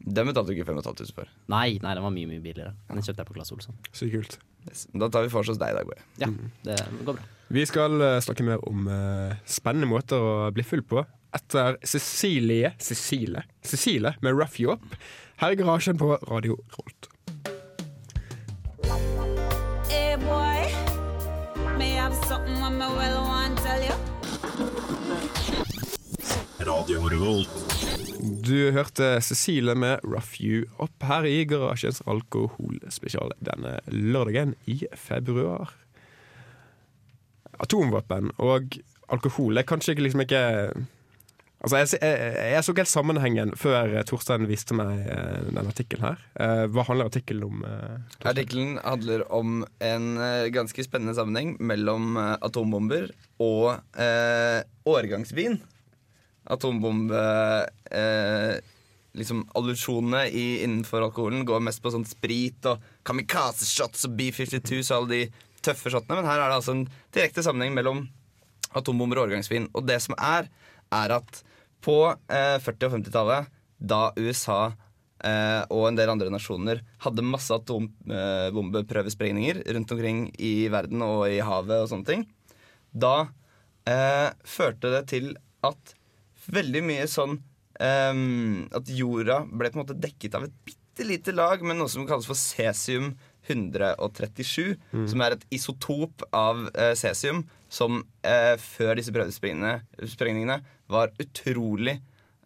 [0.00, 1.28] Den betalte du ikke 5500 for.
[1.52, 2.72] Nei, nei, den var mye mye billigere.
[2.88, 3.76] Den kjøpte jeg på Claes Olsson.
[3.92, 4.38] Så kult.
[4.68, 4.86] Yes.
[4.96, 6.04] Da tar vi for oss deg i dag, Boje.
[6.20, 6.28] Ja,
[6.64, 7.28] det går bra.
[7.50, 11.02] Vi skal eh, snakke mer om uh, spennende måter å bli full på
[11.36, 14.96] etter Cecilie Cecilie Cecilie med Rough You Up
[15.42, 17.09] her i garasjen på Radio Rolt.
[26.70, 27.48] Radio Revolt.
[28.46, 35.72] Du hørte Cecilie med Rough You Up her i garasjens alkoholspesial denne lørdagen i februar.
[37.58, 38.76] Atomvåpen og
[39.10, 40.42] alkohol er kanskje ikke liksom ikke
[41.60, 46.06] Altså, jeg, jeg, jeg så ikke helt sammenhengen før Torstein viste meg eh, denne artikkelen
[46.06, 46.22] her.
[46.40, 47.66] Eh, hva handler artikkelen om?
[47.68, 53.10] Eh, Artikkelen handler om en eh, ganske spennende sammenheng mellom eh, atombomber
[53.44, 55.58] og eh, årgangsvin.
[56.48, 57.24] Atombombe
[57.90, 58.60] eh,
[59.12, 65.48] Liksom innenfor alkoholen går mest på sånn sprit og kamikaze-shots og B-52 og alle de
[65.66, 68.04] tøffe shotene, men her er det altså en direkte sammenheng mellom
[68.78, 69.66] atombomber og årgangsvin.
[69.74, 70.46] Og det som er,
[70.94, 71.42] er at
[71.84, 73.46] på eh, 40- og 50-tallet,
[73.80, 74.72] da USA
[75.24, 81.40] eh, og en del andre nasjoner hadde masse atombombeprøvesprengninger rundt omkring i verden og i
[81.44, 82.22] havet og sånne ting,
[82.92, 83.16] da
[83.88, 85.26] eh, førte det til
[85.66, 85.94] at
[86.54, 91.32] veldig mye sånn um, At jorda ble på en måte dekket av et bitte lite
[91.32, 93.14] lag med noe som kalles for cesium
[93.48, 94.76] 137,
[95.08, 100.58] som er et isotop av uh, cesium som uh, før disse prøvesprengningene
[100.90, 101.96] var utrolig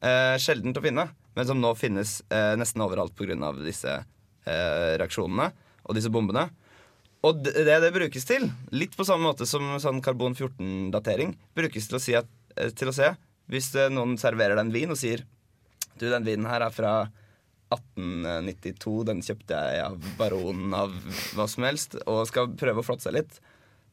[0.04, 3.52] uh, sjeldent å finne, men som nå finnes uh, nesten overalt pga.
[3.64, 4.02] disse
[4.44, 5.46] reaksjonene
[5.88, 6.50] og disse bombene.
[7.24, 11.96] Og det det brukes til, litt på samme måte som sånn karbon 14-datering, brukes til
[11.96, 12.28] å, si at,
[12.76, 13.08] til å se
[13.52, 15.24] hvis eh, noen serverer deg en vin og sier
[15.98, 16.94] Du, den vinen her er fra
[17.74, 20.92] 1892, den kjøpte jeg av baronen av
[21.34, 23.38] hva som helst, og skal prøve å flotte seg litt.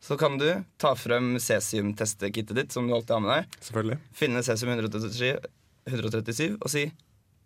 [0.01, 0.47] Så kan du
[0.81, 3.97] ta frem cesium-testekittet ditt, som du alltid har med deg, Selvfølgelig.
[4.17, 5.49] finne cesium 137,
[5.91, 6.87] 137 og si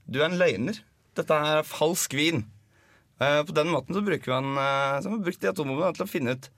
[0.07, 0.79] Du er en løgner.
[1.15, 2.43] Dette er falsk vin.
[3.19, 6.05] Eh, på den måten så bruker man eh, så har man brukt de atombombene til
[6.05, 6.49] å finne ut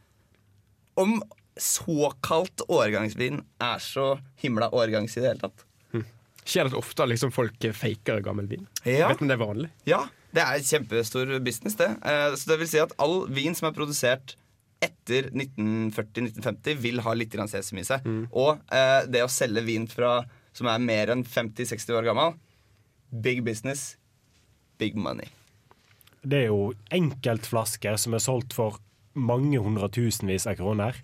[0.97, 1.17] om
[1.63, 5.63] såkalt årgangsvin er så himla årgangs i det hele tatt.
[6.47, 8.67] Skjer det ofte at liksom, folk faker gammel vin?
[8.87, 9.09] Ja.
[9.11, 9.69] Vet om det er vanlig?
[9.89, 11.89] Ja, det er kjempestor business, det.
[12.07, 14.37] Eh, Så det vil si at all vin som er produsert
[14.79, 18.05] etter 1940-1950, vil ha litt grann cesium i seg.
[18.31, 20.21] Og eh, det å selge vin fra,
[20.55, 22.35] som er mer enn 50-60 år gammel,
[23.11, 23.95] big business,
[24.79, 25.27] big money.
[26.27, 28.79] Det er jo enkeltflasker som er solgt for
[29.17, 30.97] mange hundretusenvis av kroner.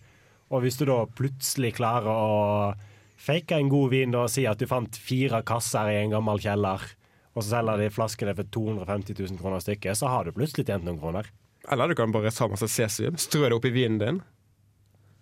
[0.53, 2.73] Og hvis du da plutselig klarer å
[3.23, 6.41] fake en god vin da, og si at du fant fire kasser i en gammel
[6.43, 6.83] kjeller,
[7.33, 10.85] og så selger de flaskene for 250 000 kroner stykket, så har du plutselig tjent
[10.85, 11.31] noen kroner.
[11.71, 14.21] Eller du kan bare ta masse cesium, strø det oppi vinen din.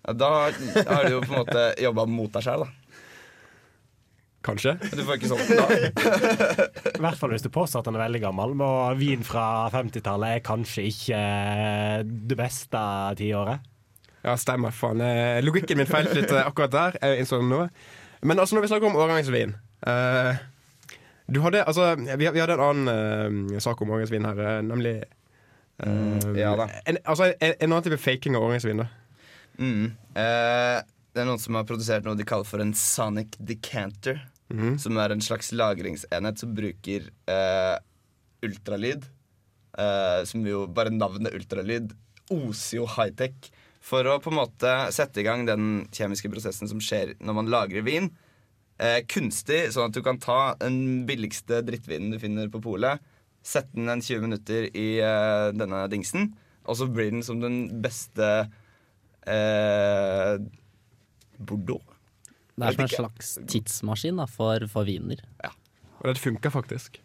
[0.01, 2.71] Ja, da har du jo på en måte jobba mot deg sjøl, da.
[4.41, 4.73] Kanskje.
[4.81, 5.65] Du får ikke solgt den da.
[6.97, 8.55] I hvert fall hvis du påstår at den er veldig gammel.
[8.57, 11.19] Og vin fra 50-tallet er kanskje ikke
[12.31, 12.81] det beste
[13.21, 13.61] tiåret.
[14.21, 14.71] Ja, stemmer.
[14.71, 15.01] Faen.
[15.01, 16.97] Eh, Logikken min feilte litt eh, akkurat der.
[17.01, 17.63] Jeg innså det nå.
[18.21, 19.55] Men altså, når vi snakker om årgangsvin
[19.89, 20.37] uh,
[21.25, 24.99] du hadde, altså, vi, vi hadde en annen uh, sak om årgangsvin her, nemlig
[25.81, 26.51] mm, ja.
[26.85, 28.83] En, altså, en, en annen type faking av årgangsvin.
[28.83, 28.89] da
[29.61, 29.91] Mm.
[30.15, 34.21] Det er noen som har produsert noe de kaller for en sonic decanter.
[34.81, 37.09] Som er en slags lagringsenhet som bruker
[38.47, 39.05] ultralyd.
[40.31, 41.91] Som jo bare navnet ultralyd
[42.31, 43.51] oser jo high-tech.
[43.81, 47.49] For å på en måte sette i gang den kjemiske prosessen som skjer når man
[47.49, 48.11] lagrer vin.
[48.81, 53.01] Eh, kunstig, sånn at du kan ta den billigste drittvinen du finner på polet,
[53.45, 56.31] sette den en 20 minutter i eh, denne dingsen,
[56.65, 58.29] og så blir den som den beste
[59.29, 60.33] eh,
[61.37, 61.85] Bordeaux.
[62.57, 65.21] Det er som en slags tidsmaskin da, for, for viner.
[66.01, 66.99] Og det funker faktisk.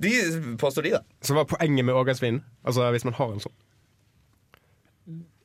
[0.00, 0.12] De
[0.60, 1.02] påstår de, da.
[1.24, 2.44] Så hva er poenget med årgangsvinen?
[2.64, 3.56] Altså hvis man har en sånn.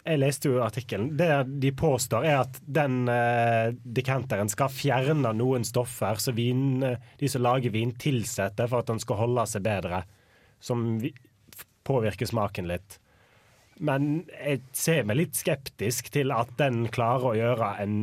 [0.03, 1.13] Jeg leste jo artikkelen.
[1.15, 1.29] Det
[1.63, 7.43] de påstår, er at den uh, dekanteren skal fjerne noen stoffer som eh, de som
[7.45, 10.03] lager vin, tilsetter for at den skal holde seg bedre.
[10.63, 10.99] Som
[11.87, 12.99] påvirker smaken litt.
[13.83, 17.95] Men jeg ser meg litt skeptisk til at den klarer å gjøre en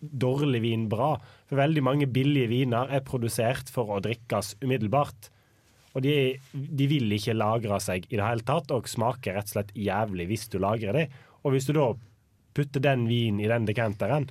[0.00, 1.16] dårlig vin bra.
[1.50, 5.30] For veldig mange billige viner er produsert for å drikkes umiddelbart.
[5.98, 6.14] Og de,
[6.54, 10.28] de vil ikke lagre seg i det hele tatt, og smaker rett og slett jævlig
[10.30, 11.18] hvis du lagrer dem.
[11.44, 11.92] Og hvis du da
[12.56, 14.28] putter den vinen i den dekanteren,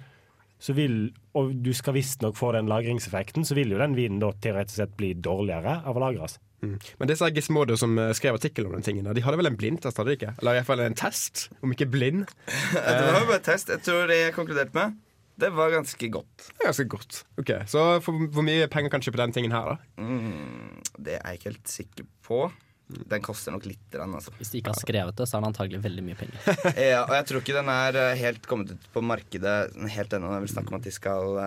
[0.59, 4.33] så vil, og du skal visstnok få den lagringseffekten, så vil jo den vinen da
[4.43, 6.35] teoretisk sett bli dårligere av å lagres.
[6.59, 9.59] Men disse Gismodo Gizmodo som eh, skrev artikkel om den tingen, de hadde vel en
[9.59, 10.33] blindtest, hadde de ikke?
[10.41, 12.25] Eller i hvert fall en test, om ikke blind.
[12.75, 13.71] Det var jo bare test.
[13.71, 14.97] Jeg tror det jeg konkluderte med,
[15.39, 16.49] det var ganske godt.
[16.49, 17.21] Det er ganske godt.
[17.39, 20.03] Ok, Så for, hvor mye penger kan du kjøpe den tingen her, da?
[20.03, 22.41] Mm, det er jeg ikke helt sikker på.
[22.89, 24.33] Den koster nok litt, den altså.
[24.39, 26.39] Hvis de ikke har skrevet det, så er det antagelig veldig mye penger.
[26.89, 29.55] Ja, og jeg tror ikke den er eh, helt kommet ut på markedet
[29.93, 30.33] helt ennå.
[30.33, 31.39] Jeg vil snakke om at de skal,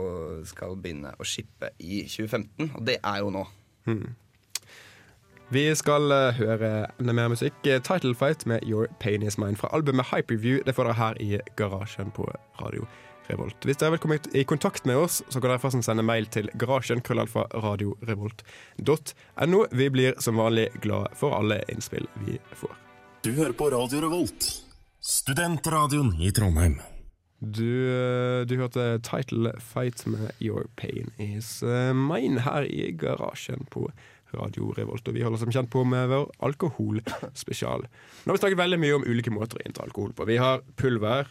[0.00, 3.44] og skal begynne å shippe i 2015, og det er jo nå.
[5.54, 7.54] Vi skal eh, høre enda mer musikk.
[7.62, 10.62] Title Fight med Your Pain Is Mine fra albumet Hyperview.
[10.64, 12.26] Det får dere her i garasjen på
[12.62, 12.88] Radio
[13.30, 13.64] Revolt.
[13.64, 16.50] Hvis dere vil komme i kontakt med oss, så kan dere forresten sende mail til
[16.60, 19.58] garasjen krøllalfa radiorevolt.no.
[19.72, 22.74] Vi blir som vanlig glad for alle innspill vi får.
[23.24, 24.50] Du hører på Radio Revolt,
[25.00, 26.76] studentradioen i Trondheim.
[27.44, 33.66] Du, eh, du hørte Title Fight med Your Pain Is eh, Mine her i garasjen
[33.72, 33.88] på
[34.34, 35.08] Radio Revolt.
[35.08, 37.84] Og vi holder som kjent på med vår alkoholspesial.
[37.84, 40.28] Nå har vi snakket veldig mye om ulike måter å innta alkohol på.
[40.28, 41.28] Vi har pulver,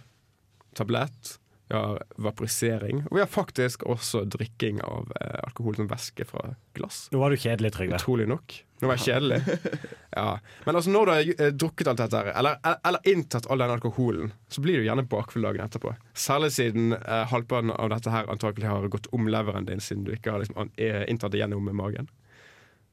[0.77, 1.37] tablett,
[1.69, 6.53] vi har vaporisering, og vi har faktisk også drikking av eh, alkohol som væske fra
[6.75, 7.07] glass.
[7.13, 7.97] Nå var du kjedelig, Trygve.
[7.97, 8.55] Utrolig nok.
[8.83, 9.59] Nå var jeg kjedelig.
[10.13, 10.35] Ja.
[10.67, 13.71] Men altså når du har eh, drukket alt dette, her, eller, eller inntatt all den
[13.73, 15.95] alkoholen, så blir du gjerne bakfull dagen etterpå.
[16.13, 20.11] Særlig siden eh, halvparten av dette her antakelig har gått om leveren din, siden du
[20.13, 22.11] ikke har liksom, eh, inntatt det gjennom med magen.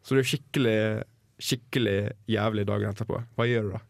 [0.01, 0.79] Så du er skikkelig,
[1.45, 1.99] skikkelig
[2.33, 3.21] jævlig dagen etterpå.
[3.37, 3.83] Hva gjør du da?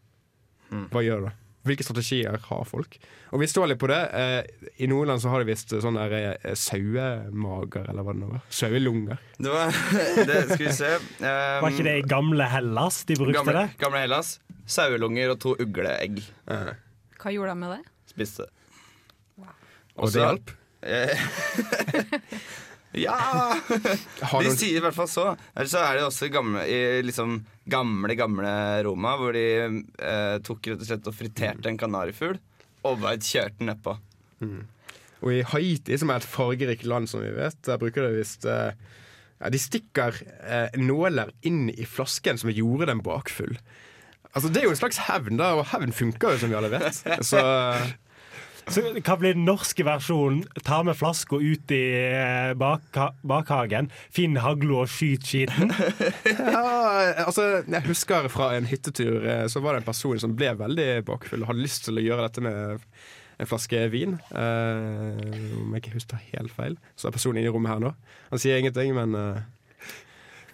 [0.91, 1.33] Hva gjør du da?
[1.67, 2.95] Hvilke strategier har folk?
[3.35, 3.99] Og vi står litt på det.
[4.17, 8.21] Eh, I noen land så har de visst sånn der eh, sauemager, eller hva det
[8.23, 8.41] nå var.
[8.49, 9.19] Sauelunger.
[9.37, 9.75] Det var
[10.31, 10.89] det, Skal vi se.
[11.21, 11.27] Um,
[11.61, 13.77] Var ikke det i gamle Hellas de brukte gamle, det?
[13.83, 14.33] gamle Hellas.
[14.65, 16.23] Sauelunger og to ugleegg.
[16.49, 16.71] Eh,
[17.21, 17.81] Hva gjorde de med det?
[18.15, 18.49] Spiste.
[20.01, 20.55] og det hjalp.
[22.93, 23.17] Eh, ja!
[24.19, 25.27] De sier i hvert fall så.
[25.55, 27.39] Eller så er det også gamle, i liksom
[27.71, 28.53] gamle, gamle
[28.87, 32.39] Roma, hvor de eh, tok rett og slett og friterte en kanarifugl
[32.87, 33.93] og bare kjørte den nedpå.
[35.21, 38.47] Og i Haiti, som er et fargerikt land, som vi vet, der bruker de visst
[38.49, 38.73] eh,
[39.37, 43.53] ja, De stikker eh, nåler inn i flasken som gjorde den bakfull.
[44.31, 46.71] Altså Det er jo en slags hevn, da, og hevn funker jo, som vi alle
[46.73, 47.03] vet.
[47.31, 47.41] Så
[48.69, 50.43] Så hva blir den norske versjonen?
[50.67, 55.73] Ta med flaska ut i eh, bakha bakhagen, finn hagla og skyt skiten.
[56.27, 56.65] ja,
[57.25, 60.89] altså Jeg husker fra en hyttetur eh, så var det en person som ble veldig
[61.07, 62.85] bakfull og hadde lyst til å gjøre dette med
[63.41, 64.19] en flaske vin.
[64.37, 65.23] Eh,
[65.61, 66.77] om jeg ikke husker helt feil.
[66.95, 67.95] Så er personen inne i rommet her nå.
[68.29, 69.41] Han sier ingenting, men eh,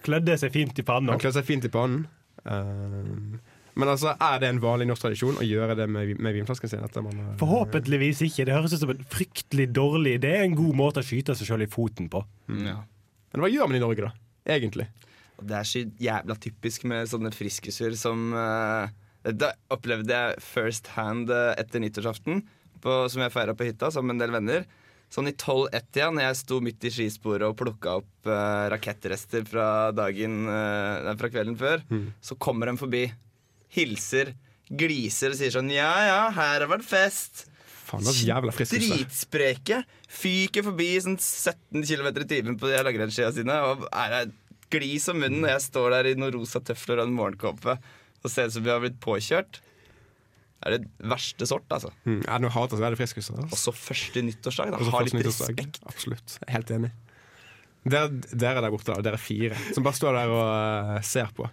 [0.07, 1.11] Klødde seg fint i pannen.
[1.11, 2.05] Han klødde seg fint i pannen.
[2.47, 6.71] Eh, men altså, er det en vanlig norsk tradisjon å gjøre det med, med vinflasken
[6.71, 6.83] sin?
[6.85, 8.47] Etter man, Forhåpentligvis ikke.
[8.47, 10.33] Det høres ut som en fryktelig dårlig idé.
[10.41, 12.23] En god måte å skyte seg sjøl i foten på.
[12.65, 12.79] Ja.
[13.33, 14.13] Men hva gjør man i Norge, da?
[14.57, 14.87] Egentlig?
[15.37, 18.89] Det er så jævla typisk med sånne friskuser som uh,
[19.27, 22.41] Da opplevde jeg first hand eh, etter nyttårsaften,
[22.81, 24.65] på, som jeg feira på hytta sammen med en del venner.
[25.13, 29.67] Sånn i 12-1-tida, når jeg sto midt i skisporet og plukka opp uh, rakettrester fra
[29.95, 31.83] dagen uh, fra kvelden før,
[32.23, 33.03] så kommer de forbi,
[33.75, 34.33] hilser,
[34.67, 37.45] gliser og sier sånn Ja ja, her har vært fest.
[37.87, 38.75] Faen, det er jævla frisk.
[38.75, 39.83] Dritspreke.
[40.11, 44.27] Fyker forbi sånn 17 km i timen på de langrennsskia sine og er
[44.73, 48.31] glis om munnen når jeg står der i noen rosa tøfler og en morgenkåpe og
[48.31, 49.61] ser ut som vi har blitt påkjørt.
[50.57, 51.91] Det er det verste sort, altså.
[52.07, 53.27] Mm, nå hater jeg så veldig friskus.
[53.31, 53.47] Altså.
[53.53, 54.71] Også første nyttårsdag.
[54.73, 55.79] da Og så Ha litt respekt.
[55.87, 56.39] Absolutt.
[56.47, 56.89] Er Helt enig.
[57.87, 61.47] Dere, dere der borte, da, dere fire, som bare står der og uh, ser på.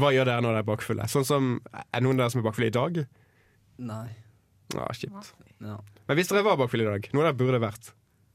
[0.00, 1.08] Hva gjør dere når dere er bakfulle?
[1.12, 3.02] Sånn som, Er noen av dere som er bakfulle i dag?
[3.92, 4.06] Nei.
[4.78, 5.34] Ah, kjipt.
[5.62, 5.80] Ja.
[6.08, 7.92] Men hvis dere var bakfulle i dag, noe dere burde vært,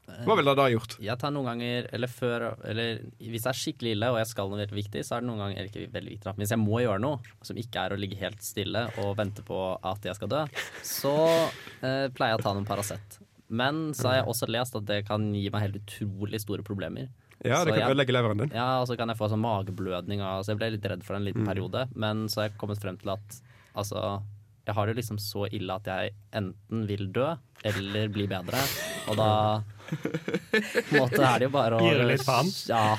[0.08, 0.96] hva ville dere da gjort?
[1.04, 4.50] Jeg tar noen ganger, eller før Eller hvis det er skikkelig ille og jeg skal
[4.50, 6.32] noe veldig viktig, så er det noen ganger ikke veldig viktig.
[6.32, 9.44] Men Hvis jeg må gjøre noe som ikke er å ligge helt stille og vente
[9.46, 10.42] på at jeg skal dø,
[10.86, 13.20] så eh, pleier jeg å ta noen Paracet.
[13.48, 17.08] Men så har jeg også lest at det kan gi meg helt utrolig store problemer.
[17.44, 18.50] Ja, det Så kan jeg- ødelegge leveren din.
[18.54, 20.20] Ja, og så kan jeg få sånn mageblødning.
[20.20, 21.48] av- Så jeg ble litt redd for en liten Mm.
[21.48, 21.88] periode.
[21.94, 23.40] Men så har jeg kommet frem til at
[23.76, 24.22] altså
[24.66, 27.34] Jeg har det liksom så ille at jeg enten vil dø
[27.64, 28.60] eller bli bedre.
[29.08, 32.50] Og da på en måte er det jo bare å Gir det litt faen?
[32.68, 32.96] Ja.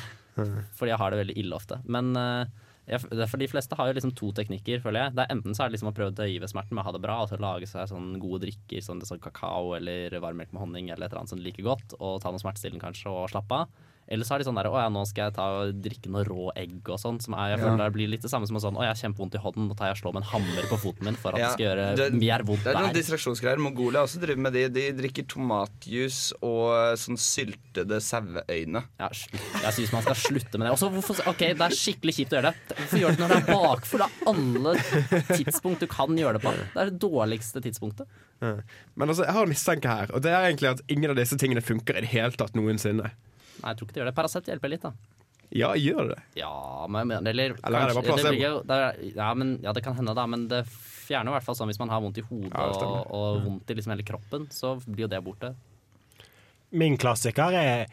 [0.73, 1.79] Fordi jeg har det veldig ille ofte.
[1.85, 2.47] Men det er
[2.97, 5.15] for de fleste har jo liksom to teknikker, føler jeg.
[5.17, 6.95] Det er Enten så er det liksom å prøve å døyve smerten med å ha
[6.95, 10.89] det bra, altså lage seg sånn gode drikker, sånn, sånn kakao eller varmmelk med honning
[10.89, 13.61] eller et eller annet som de liker godt, og ta noe smertestillende kanskje og slappe
[13.61, 13.85] av.
[14.09, 16.23] Eller så er de sånn der Å ja, nå skal jeg ta og drikke noe
[16.25, 17.19] rå egg og sånn.
[17.21, 18.99] Som er, jeg føler det blir litt det samme som å sånn Å, jeg har
[19.03, 21.37] kjempevondt i hånden, nå tar jeg og slår med en hammer på foten min for
[21.37, 22.73] at Ja, det skal gjøre det- mer vondt der.
[22.73, 23.61] Det er noen distraksjonsgreier.
[23.61, 24.63] Mongolia også driver med de.
[24.79, 28.81] De drikker tomatjuice og sånn syltede saueøyne.
[28.99, 30.73] Ja, jeg syns man skal slutte med det.
[30.73, 32.75] Også, hvorfor, ok, Det er skikkelig kjipt å gjøre det.
[32.81, 33.99] Hvorfor gjør du det når det er bakfull?
[33.99, 34.73] Det er alle
[35.37, 36.53] tidspunkt du kan gjøre det på.
[36.57, 38.07] Det er det dårligste tidspunktet.
[38.41, 38.55] Ja.
[38.95, 41.37] Men altså, jeg har en mistanke her, og det er egentlig at ingen av disse
[41.39, 43.11] tingene funker i det hele tatt noensinne.
[43.59, 44.15] Nei, jeg tror ikke det gjør det.
[44.19, 44.93] Paracet hjelper litt, da.
[45.49, 46.19] Ja, gjør det?
[46.37, 46.51] Ja,
[46.93, 50.13] men, men eller, Eller kanskje, det jo- det er, ja, men, ja, det kan hende,
[50.13, 50.27] da.
[50.29, 53.09] Men det fjerner i hvert fall sånn hvis man har vondt i hodet Ja, og,
[53.09, 55.55] og vondt i liksom hele kroppen, så blir jo det borte.
[56.71, 57.87] Min klassiker er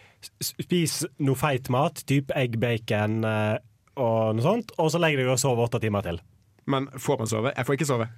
[0.44, 3.56] spis noe feit mat, typ egg, bacon eh,
[3.96, 6.20] og noe sånt, og så legger du deg og sover åtte timer til.
[6.68, 7.52] Men får man sove?
[7.56, 8.08] Jeg får ikke sove.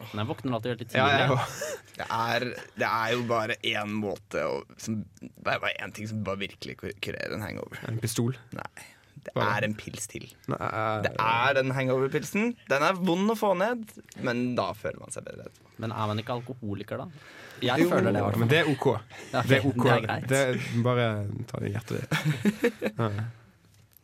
[0.00, 1.26] Men jeg våkner alltid veldig Ja, tidlig.
[1.26, 2.46] jeg, Det er,
[2.80, 6.40] det er jo bare én måte å som, Det er bare én ting som bare
[6.46, 7.78] virkelig kur- kurerer en hangover.
[7.88, 8.36] en pistol.
[8.56, 8.86] Nei.
[9.20, 10.22] Det er en pils til.
[10.48, 10.56] Nei,
[11.04, 12.54] Det er den hangover-pilsen.
[12.70, 13.82] Den er vond å få ned,
[14.24, 15.74] men da føler man seg bedre etterpå.
[15.84, 17.06] Men er man ikke alkoholiker, da?
[17.60, 18.16] Jeg føler det.
[18.16, 18.40] i hvert fall.
[18.40, 18.86] Men det er OK.
[19.34, 19.50] Det er, okay.
[19.50, 19.84] Det er OK.
[19.84, 20.28] det er greit.
[20.32, 21.06] Det er bare
[21.52, 22.88] ta det i hjertet ditt.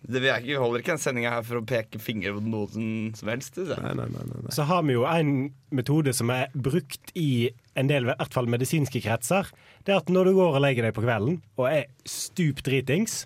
[0.06, 2.90] Det vi jeg ikke, holder ikke en sending her for å peke finger på noen
[3.18, 3.56] som helst.
[3.58, 4.52] Nei, nei, nei.
[4.54, 8.46] Så har vi jo en metode som er brukt i en del i hvert fall
[8.50, 9.50] medisinske kretser.
[9.82, 13.24] Det er at når du går og legger deg på kvelden og er stup dritings,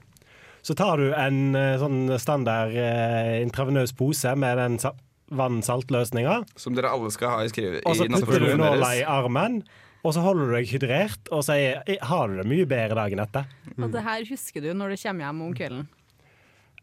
[0.64, 4.94] så tar du en eh, sånn standard eh, intravenøs pose med den sa
[5.30, 7.85] vann-salt-løsninga, Som dere alle skal ha i skrive...
[7.87, 9.61] og så putter du nåla i armen.
[10.00, 13.20] Og så holder du deg hydrert og sier «Eh, har du det mye bedre dagen
[13.22, 13.46] etter.
[13.76, 15.88] Og det her husker du når du kommer hjem om kvelden.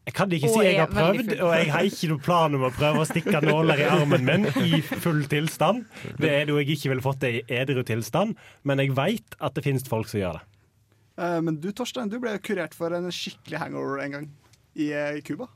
[0.08, 2.72] Jeg kan ikke si jeg har prøvd, og jeg har ikke noen plan om å
[2.72, 5.84] prøve å stikke nåler i armen min i full tilstand.
[6.15, 9.36] Det er det jo jeg ikke ville fått det i edru tilstand, men jeg veit
[9.43, 10.46] at det finnes folk som gjør det.
[11.20, 14.30] Eh, Men du Torstein, du ble kurert for en skikkelig hangover en gang
[14.80, 15.50] i eh, Cuba.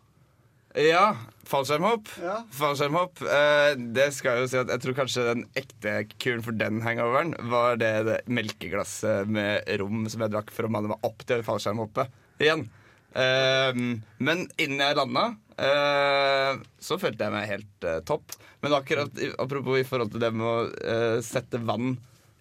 [0.76, 1.16] Ja,
[1.48, 2.12] fallskjermhopp.
[2.24, 2.38] Ja.
[2.56, 3.24] Fallskjermhopp.
[3.24, 6.84] Eh, det skal jeg jo si at jeg tror kanskje den ekte kuren for den
[6.84, 11.24] hangoveren var det, det melkeglasset med rom som jeg drakk for å manne meg opp
[11.28, 12.12] til fallskjermhoppet
[12.44, 12.68] igjen.
[13.12, 13.82] Eh,
[14.24, 15.26] men innen jeg landa,
[15.60, 18.38] eh, så følte jeg meg helt eh, topp.
[18.64, 21.96] Men akkurat apropos i forhold til det med å eh, sette vann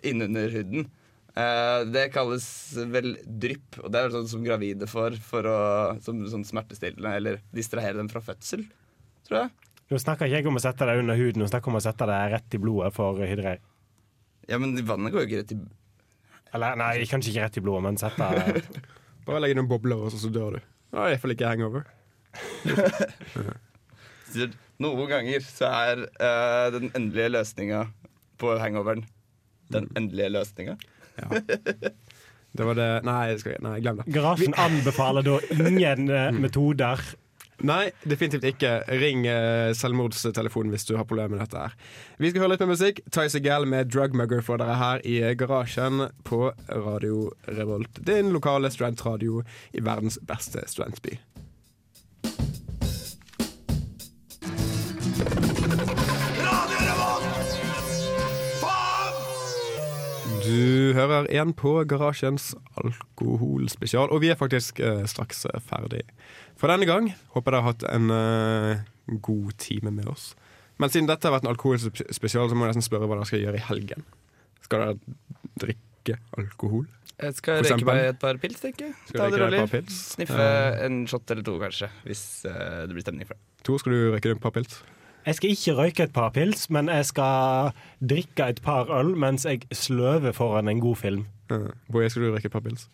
[0.06, 0.88] innunder huden.
[1.30, 2.44] Det kalles
[2.90, 5.59] vel drypp, og det er sånn som gravide får for å,
[6.02, 8.64] som sånn smertestillende eller distrahere dem fra fødsel,
[9.28, 9.52] tror jeg.
[9.94, 11.85] Nå snakker ikke jeg om å sette det under huden, nå snakker jeg om å
[11.87, 13.62] sette det rett i blodet for hydrering.
[14.50, 15.61] Ja, men vannet går jo ikke rett i
[16.59, 18.28] Eller nei, kanskje ikke rett i blodet, men sette
[19.26, 20.68] Bare legg noen bobler, og så, så dør du.
[20.90, 21.87] Da er iallfall ikke hangover.
[24.80, 27.85] Noen ganger så er uh, den endelige løsninga
[28.40, 29.04] på hangoveren
[29.70, 30.76] den endelige løsninga.
[32.50, 34.06] Det var det Nei, nei glem det.
[34.14, 37.02] Garasjen anbefaler da ingen eh, metoder.
[37.66, 38.73] Nei, definitivt ikke.
[39.01, 41.66] Ring uh, selvmordstelefonen hvis du har problemer med dette.
[41.66, 43.03] her Vi skal høre litt med musikk.
[43.12, 48.01] Tice Gal med Drugmugger får dere her i garasjen på Radio Revolt.
[48.07, 51.18] Din lokale studentradio i verdens beste studentby.
[61.00, 66.02] Hører igjen på Garasjens alkoholspesial, og vi er faktisk eh, straks eh, ferdig
[66.60, 67.10] for denne gang.
[67.34, 68.84] Håper dere har hatt en eh,
[69.24, 70.32] god time med oss.
[70.80, 73.44] Men siden dette har vært en alkoholspesial, så må jeg nesten spørre hva dere skal
[73.44, 74.06] gjøre i helgen.
[74.64, 74.98] Skal dere
[75.60, 76.86] drikke alkohol?
[77.20, 78.94] Jeg skal røyke meg et par pils, tenker jeg.
[79.12, 79.82] Ta det rolig.
[79.92, 83.60] Sniffe Eh, en shot eller to, kanskje, hvis eh, det blir stemning for det.
[83.66, 84.78] Tor, skal du røyke deg et par pils?
[85.26, 89.44] Jeg skal ikke røyke et par pils, men jeg skal drikke et par øl mens
[89.44, 91.26] jeg sløver foran en god film.
[91.52, 92.88] Uh, Boje, skal du røyke et par pils?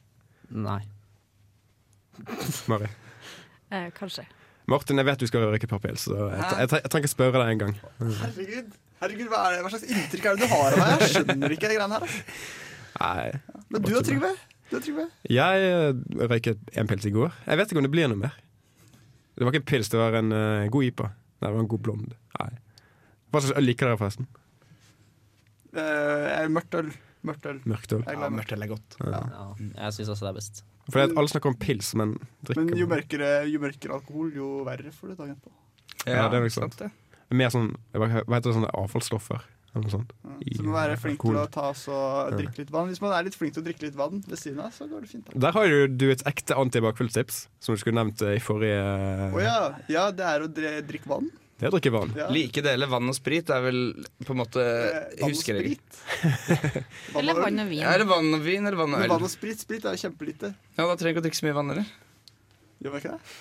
[0.50, 0.80] Nei.
[2.70, 2.88] Mari?
[3.72, 4.26] Eh, kanskje.
[4.66, 7.06] Martin, jeg vet du skal røyke et par pils, så jeg, jeg, jeg, jeg trenger
[7.06, 7.76] ikke spørre deg engang.
[8.00, 11.04] Herregud, herregud hva, er det, hva slags inntrykk er det du har av meg?
[11.04, 12.06] Jeg skjønner ikke de greiene her.
[12.08, 12.64] altså.
[12.96, 13.62] Nei.
[13.70, 14.32] Men du da, Trygve?
[14.72, 14.98] Du?
[15.30, 17.30] Jeg uh, røyket en pils i går.
[17.46, 18.34] Jeg vet ikke om det blir noe mer.
[19.36, 21.10] Det var ikke en pils, det var en uh, god IPA.
[21.46, 22.14] Nei, det var en god blond.
[22.40, 22.48] Nei.
[23.30, 24.26] Hva slags øl liker dere, forresten?
[25.76, 26.88] Uh, mørkt øl.
[27.26, 27.60] Mørkt øl.
[27.68, 28.02] Mørkt øl.
[28.02, 28.96] I mørkt øl er godt.
[28.98, 29.20] Ja.
[29.30, 29.44] Ja,
[29.84, 30.62] jeg syns også det er best.
[30.90, 34.50] For at alle snakker om pils, men drikker Men jo mørkere, jo mørkere alkohol, jo
[34.66, 35.54] verre får du dagen på.
[36.06, 36.78] Ja, det er nok sant.
[36.82, 36.90] det.
[37.34, 39.46] Mer sånn hva heter det, sånne avfallsstoffer?
[39.76, 40.12] Eller noe sånt.
[40.24, 40.34] Ja.
[40.40, 42.88] I Så du må være flink til å ta oss og drikke litt vann.
[42.88, 45.04] Hvis man er litt flink til å drikke litt vann ved siden av, så går
[45.04, 45.26] det fint.
[45.28, 45.38] da.
[45.46, 48.78] Der har jo du et ekte antibakfulltips, som du skulle nevnt eh, i forrige
[49.36, 49.58] Å ja.
[49.92, 51.28] ja, det er å drikke vann.
[51.56, 52.10] Det er å drikke vann.
[52.16, 52.26] Ja.
[52.32, 53.78] Like deler vann og sprit er vel
[54.24, 55.76] på en måte Eh, vann og huskeregel.
[57.20, 57.80] Eller vann og vin.
[57.82, 59.14] Ja, er det vann og vin eller vann og Men øl?
[59.14, 60.52] vann og sprit, sprit er jo kjempelite.
[60.76, 61.92] Ja, Da trenger du ikke å drikke så mye vann, eller?
[62.84, 63.36] Gjør man ikke det?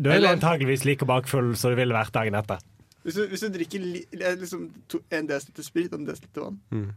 [0.00, 2.58] Du er antakeligvis Eller- like bakfull som du ville vært dagen etter.
[3.04, 6.58] Hvis du, hvis du drikker li, liksom to, en desiliter sprit og en desiliter vann,
[6.70, 6.90] Mm.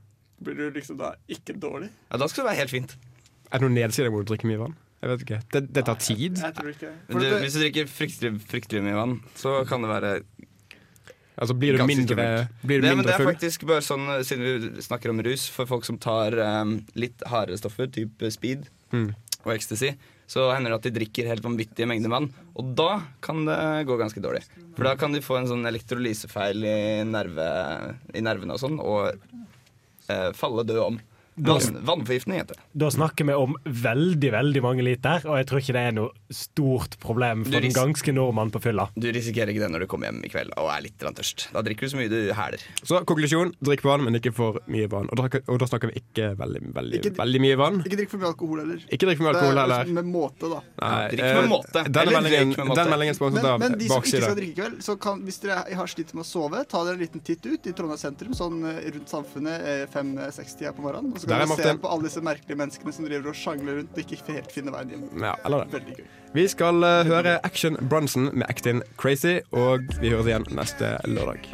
[0.43, 1.89] blir du liksom da ikke dårlig?
[2.11, 2.95] Ja, Da skal det være helt fint.
[3.51, 4.75] Er det noen nedsider hvor du drikker mye vann?
[5.03, 5.39] Jeg vet ikke.
[5.51, 6.37] Det, det tar tid.
[6.39, 6.91] Jeg tror ikke.
[7.09, 10.13] Men du, hvis du drikker fryktelig, fryktelig mye vann, så kan det være
[11.33, 13.31] Altså Blir du mindre, blir du det, men mindre det er full?
[13.33, 14.43] faktisk bare sånn, siden
[14.75, 19.15] vi snakker om rus, for folk som tar um, litt hardere stoffer, type speed Mm.
[19.43, 19.95] og ecstasy,
[20.29, 22.29] så hender det at de drikker helt vanvittige mengder vann.
[22.57, 23.57] Og da kan det
[23.89, 24.43] gå ganske dårlig.
[24.73, 27.47] For da kan de få en sånn elektrolysefeil i, nerve,
[28.15, 29.11] i nervene og sånn, og
[30.09, 31.01] eh, falle død om.
[31.35, 32.63] Da- Vannforgiftning heter det.
[32.77, 36.11] Da snakker vi om veldig veldig mange liter, og jeg tror ikke det er noe
[36.29, 38.89] stort problem for den ganske nordmann på fylla.
[38.97, 41.47] Du risikerer ikke det når du kommer hjem i kveld og er litt tørst.
[41.53, 42.61] Da drikker du så mye du hæler.
[42.83, 45.09] Så konklusjon drikk vann, men ikke for mye vann.
[45.11, 47.81] Og da, og da snakker vi ikke veldig, veldig, Ikke- veldig mye vann.
[47.83, 48.79] Ikke drikk for mye alkohol heller.
[48.91, 49.83] Ikke drikk for mye Det alkohol er heller.
[49.83, 50.61] liksom Med måte, da.
[50.83, 51.83] Nei, drikk med eh, måte.
[52.13, 54.77] Meldingen, den meldingen er sponset Men, av men de som ikke skal drikke i kveld,
[54.83, 57.67] så kan, hvis dere har slitt med å sove, ta dere en liten titt ut
[57.67, 61.13] i Trondheim sentrum, sånn eh, rundt samfunnet fem-seks-tida på morgenen.
[61.23, 64.03] Så kan du se på alle disse merkelige menneskene som driver og sjangler rundt og
[64.03, 65.07] ikke helt finner veien hjem.
[65.23, 65.79] Ja, eller det.
[65.79, 66.11] Veldig gøy.
[66.33, 71.47] Vi skal uh, høre Action Bronson med Actin Crazy, og vi høres igjen neste lørdag.